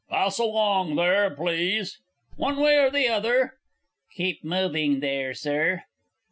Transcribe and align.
Pass 0.09 0.39
along 0.39 0.95
there, 0.95 1.29
please, 1.29 1.99
one 2.35 2.57
way 2.57 2.75
or 2.77 2.89
the 2.89 3.07
other 3.07 3.59
keep 4.11 4.43
moving 4.43 4.99
there, 4.99 5.35
Sir. 5.35 5.83